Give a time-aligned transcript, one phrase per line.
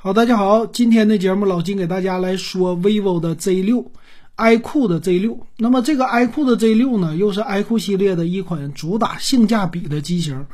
[0.00, 5.36] 好，大家好，今天的节目老金给大家来说 vivo 的 Z6，iQOO 的 Z6。
[5.56, 10.46] 那么这个 iQOO 的 Z6 呢，又是 iQOO 系列的一款主打性价比的机型。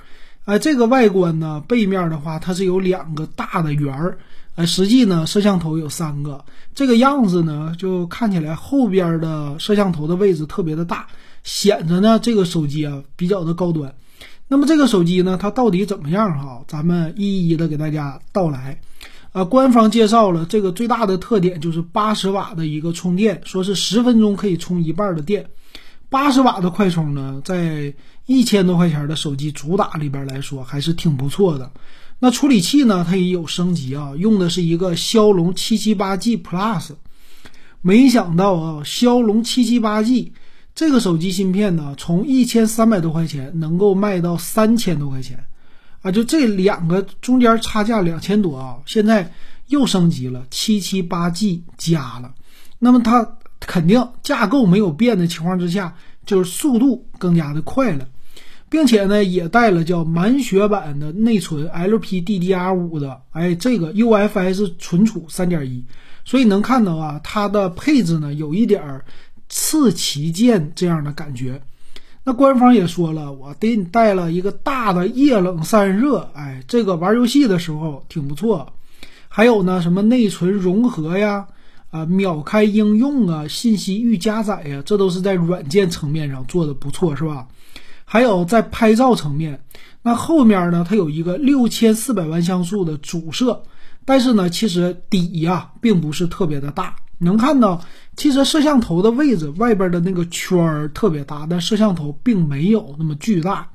[0.47, 4.17] 哎，这个外观呢，背面的话它是有两个大的圆儿，
[4.55, 6.43] 哎，实际呢摄像头有三个。
[6.75, 11.07] 这个样子呢，就看起来后边的摄像头的位置特别的大，
[11.43, 13.95] 显得呢这个手机啊比较的高端。
[14.49, 16.63] 那么这个手机呢，它到底怎么样哈？
[16.67, 18.81] 咱们一一的给大家道来。
[19.35, 25.51] 呃，官方介绍了这个最大的特点就是八十瓦的一个充电，说是十分钟可以充一半的电。
[26.09, 27.93] 八十瓦的快充呢，在
[28.27, 31.69] 一千多块钱的手机主打里边来说还是挺不错的。
[32.21, 36.91] 那处理器呢，它也有升级啊，用的是一个骁龙七七八 G Plus。
[37.83, 40.33] 没想到啊，骁龙七七八 G
[40.77, 45.45] 这个手机芯片呢，从一千三百多块钱能够卖到三千多块钱。
[46.05, 49.33] 啊，就这两个中间差价两千多啊，现在
[49.69, 52.35] 又升级了，七七八 G 加了，
[52.79, 53.27] 那么它
[53.59, 58.07] 肯定架构没有变的情况之下，就是速度更加的快了，
[58.69, 65.83] 并且呢也带了叫满血版的内存 LPDDR5 的，哎，这个 UFS 存储三点一，
[66.27, 69.03] 所以能看到啊，它的配置呢有一点儿
[69.49, 71.63] 次旗舰这样的感觉。
[72.27, 78.73] 那官方也说了，我给你带了一个大的液冷散热，哎，这个玩游戏的时候挺不错。
[79.29, 81.47] 还有呢，什么内存融合呀，
[81.91, 87.47] 啊，秒开应用啊，信息预加载呀，这都是在软件层面上做的不错，是吧？
[88.07, 89.63] 还有在拍照层面，
[90.03, 93.63] 那后面呢，它有一个六千四百万像素的主摄，
[94.07, 96.97] 但是呢，其实底呀并不是特别的大。
[97.19, 97.81] 能看到，
[98.17, 103.69] 其实摄像头的位置外边的那个圈儿特别大，但摄像头并没有那么巨大。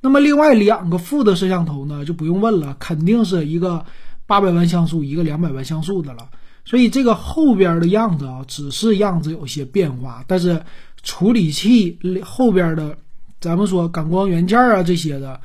[0.00, 3.84] 那么另外两个副的摄像头呢，就不用问了，肯定是一个
[4.26, 6.28] 八百万像素，一个两百万像素的了。
[6.64, 10.62] 所以这个后边的样子啊，只是样子有些变化，但是
[11.02, 12.96] 处理器后边的，
[13.40, 15.40] 咱们说感光元件啊这些的。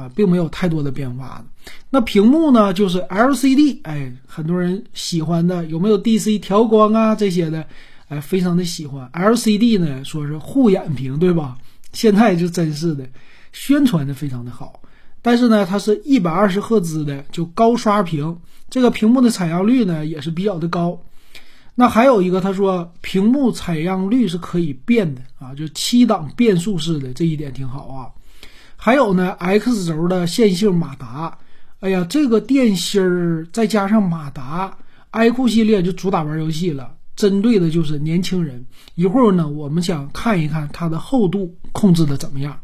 [0.00, 1.44] 啊，并没有太多的变化
[1.90, 7.66] 那屏幕呢，就是 LCD，哎，很多人喜欢的，有没有 DC 调光啊这些的？
[8.08, 11.58] 哎，非常的喜欢 LCD 呢，说是护眼屏，对吧？
[11.92, 13.06] 现在就真是的，
[13.52, 14.80] 宣传的非常的好。
[15.22, 18.38] 但是呢，它是一百二十赫兹的，就高刷屏，
[18.70, 20.98] 这个屏幕的采样率呢也是比较的高。
[21.74, 28.08] 那还有一个，他说屏幕采样率是可以变的啊，就七档变速式的，这一点挺好啊。
[28.82, 31.36] 还有呢，X 轴的线性马达，
[31.80, 34.74] 哎呀，这个电芯儿再加上马达
[35.12, 38.64] ，iQOO 系列就主打玩游戏了，针对的就是年轻人。
[38.94, 42.58] 一会儿呢，我们想看一看它的厚度控制的怎么样。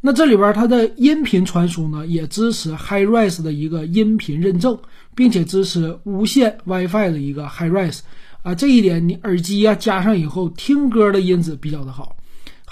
[0.00, 4.78] 那这里边它的音频传输呢，也支持 HiRes 的一个音频认证，
[5.14, 7.98] 并且支持无线 WiFi 的一个 HiRes，
[8.40, 12.16] 啊，这一点你耳机啊加上以后听歌的音质比较的好。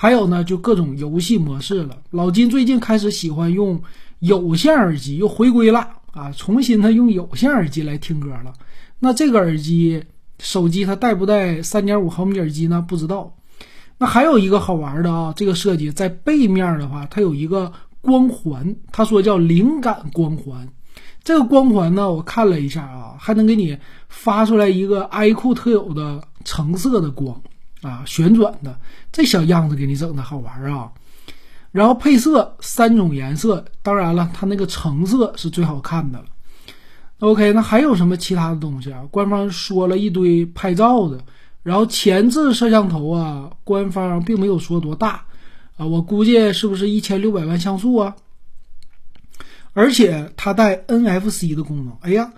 [0.01, 1.99] 还有呢，就各种游戏模式了。
[2.09, 3.83] 老金最近开始喜欢用
[4.19, 6.33] 有线耳机，又回归了啊！
[6.33, 8.55] 重新他用有线耳机来听歌了。
[8.99, 10.05] 那这个耳机，
[10.39, 12.81] 手机它带不带三点五毫米耳机呢？
[12.89, 13.37] 不知道。
[13.99, 20.67] 那还有一个好玩的啊，这个设计在背面的话，它有一个光环，他说叫灵感光环。
[21.23, 23.77] 这个光环呢，我看了一下啊，还能给你
[24.09, 27.43] 发出来一个 iQOO 特有的橙色的光。
[27.83, 28.79] 啊，旋转的
[29.11, 30.93] 这小样子给你整的好玩啊！
[31.73, 36.25] 然后配色三种颜色，当然了，它那个橙色是最好看的了。
[37.21, 39.03] OK，那还有什么其他的东西啊？
[39.11, 41.25] 官方说了一堆拍照的，
[41.63, 45.27] 然后前置摄像头啊，官方并没有说多大
[45.77, 48.17] 啊，我估计是不是一千六百万像素啊？
[49.73, 52.33] 而且它带 NFC 的功能，哎呀！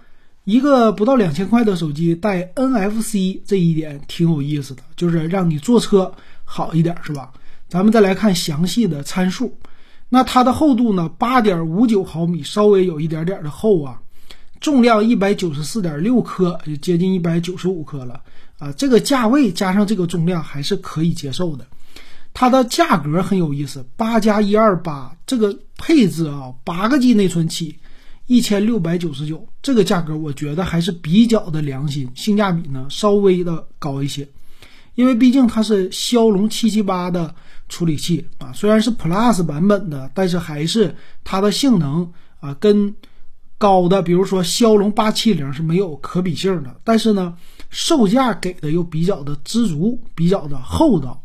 [0.44, 6.12] 一个不到两千块的手机带 NFC 这一点挺有意思的，就是让你坐车
[6.44, 7.32] 好一点，是吧？
[7.68, 9.56] 咱们再来看详细的参数，
[10.08, 14.00] 那它的厚度呢，八点五九毫米，稍微有一点点的厚啊。
[14.60, 18.20] 重量一百九十四点六克，就接近一百九十五克了
[18.58, 18.72] 啊。
[18.72, 21.66] 这个价位加上这个重量还是可以接受的。
[22.34, 27.78] 它的价格很有意思，八加一二八，这个配置啊，八个 G 内存起。
[28.32, 34.26] 一千六百九十九，这个价格我觉得还是比较的良心，性价比呢稍微的高一些，
[34.94, 37.34] 因为毕竟它是骁龙七七八的
[37.68, 42.94] 处理器啊，虽然是 Plus 版本的，但是还是它的性能啊跟
[43.58, 46.74] 高的，比如说骁龙八七零是没有可比性的。
[46.82, 47.36] 但是呢，
[47.68, 51.22] 售价给的又比较的知足，比较的厚道。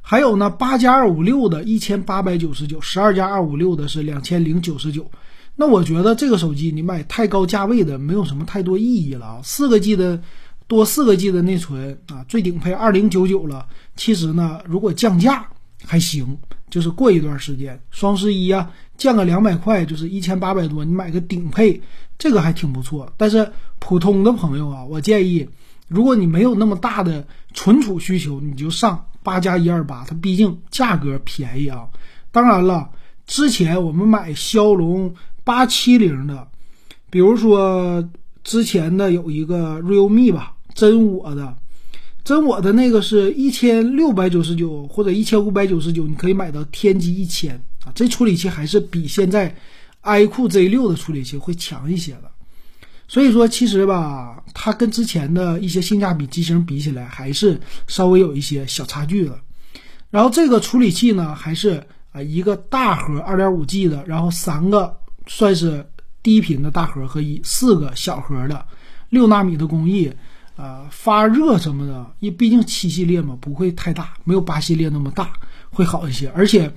[0.00, 5.10] 还有呢，八加二五六的一千八百九十九，十二加二五六的是两千零九十九。
[5.56, 9.40] 那我觉得这个手机你买太高价位的没有什么太多意义了啊。
[9.44, 10.20] 四个 G 的
[10.66, 13.64] 多四个 G 的内存啊，最顶配二零九九了。
[13.94, 15.46] 其实呢，如果降价
[15.84, 16.36] 还行，
[16.68, 21.80] 就是过一段时间双十一啊，降个两百块，就是一千八百多，你买个顶配，
[22.18, 23.12] 这个还挺不错。
[23.16, 25.48] 但是普通的朋友啊，我建议，
[25.86, 31.86] 如果你没有那么大的存储需求，你就上八加一二八，它毕竟价格便宜啊。
[32.32, 32.90] 当然了，
[33.24, 35.14] 之前我们买骁龙。
[35.44, 36.48] 八七零的，
[37.10, 38.02] 比如说
[38.42, 41.54] 之前的有一个 realme 吧，真我的，
[42.24, 47.54] 真我的那个是一千六百九十九或者一千五百九十九，你可以买到天玑一千
[47.84, 49.54] 啊，这处理器还是比现在
[50.02, 52.30] iQOO Z 六的处理器会强一些的。
[53.06, 59.38] 所以说，其实吧，它跟之前的一些性价比机型比起来，还是稍微有一些小差距的。
[60.10, 64.96] 然后这个处理器呢，还是啊一个大核二点五 G 的，然后三个。
[65.26, 65.86] 算是
[66.22, 68.66] 低频的大核和一四个小核的
[69.10, 70.12] 六纳米的工艺，
[70.56, 75.32] 呃，发热什么的，因毕竟七系列嘛，不会太大，没有八系列那么大，
[75.70, 76.28] 会好一些。
[76.30, 76.72] 而且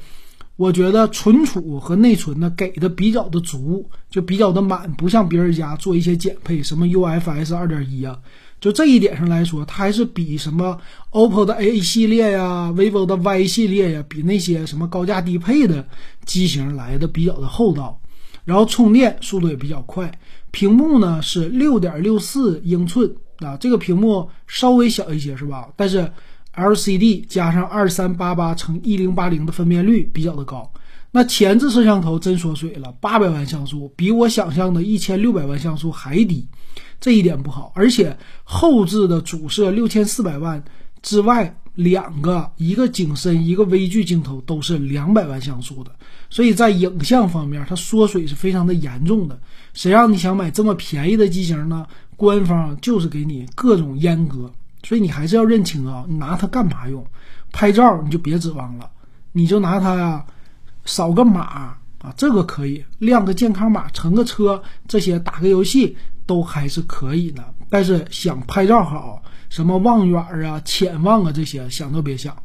[0.55, 8.19] 我觉得存储和内存呢给的比较的足，就比较的满，不像别人家做一些减配，什么 UFS 二点一啊，
[8.59, 10.77] 就这一点上来说，它还是比什么
[11.11, 15.88] OPPO 的 A 系列呀、vivo 的 Y 系列呀，比那些什么高价低配的
[16.25, 17.99] 机型来的比较的厚道。
[18.47, 20.09] 然后充电速度也比较快，
[20.51, 25.67] 屏幕呢是六点六四英寸啊，这个屏幕稍微小一些是吧？
[25.75, 26.09] 但是
[26.55, 30.71] LCD 加上二三八八乘一零八零的分辨率比较的高。
[31.11, 36.47] 那前置摄像头真缩水了，八百万像素，比我想象的一千六百万像素还低，
[37.01, 37.73] 这一点不好。
[37.75, 40.63] 而且后置的主摄六千四百万
[41.01, 41.53] 之外。
[41.77, 45.91] 两个，一个景深，一个微距镜头都是两百万像素的，
[46.27, 49.39] 所以在影像方面，它缩水是非常的严重的。
[49.75, 51.85] 谁让你想买这么便宜的机型呢？
[52.15, 54.51] 官方就是给你各种阉割，
[54.81, 57.06] 所以你还是要认清啊，你拿它干嘛用？
[57.51, 58.89] 拍照你就别指望了，
[59.31, 60.25] 你就拿它呀，
[60.83, 65.95] 扫个码啊，这个可以亮个健康码，乘个车，这些打个游戏
[66.25, 67.45] 都还是可以的。
[67.69, 69.21] 但是想拍照好。
[69.49, 72.35] 什么望远啊、潜望啊这些想都别想。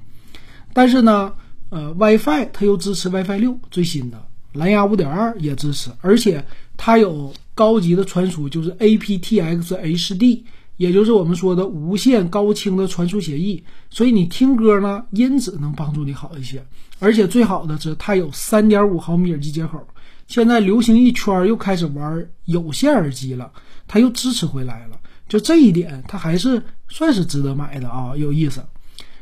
[0.72, 1.32] 但是呢，
[1.70, 4.22] 呃，WiFi 它又支持 WiFi 六最新的，
[4.52, 6.44] 蓝牙五点二也支持，而且
[6.76, 10.42] 它有高级的传输，就是 aptX HD，
[10.76, 13.62] 也就是我们说的无线高清的传输协议。
[13.90, 16.64] 所以你听歌呢，音质能帮助你好一些。
[16.98, 19.86] 而且最好的是它有三点五毫米耳机接口。
[20.28, 23.52] 现在流行一圈又开始玩有线耳机了，
[23.86, 24.96] 它又支持回来了。
[25.28, 28.62] 就这一点，它还是算是值得买的啊，有意思。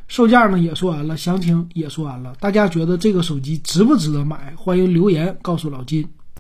[0.09, 4.53] 售价呢也说完了，详情也说完了，大家觉得这个手机值不值得买？
[4.57, 6.05] 欢迎留言告诉老金。